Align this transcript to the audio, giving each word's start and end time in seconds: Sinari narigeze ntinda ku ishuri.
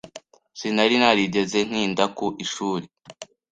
Sinari 0.59 0.95
narigeze 1.01 1.59
ntinda 1.69 2.03
ku 2.17 2.25
ishuri. 2.43 2.85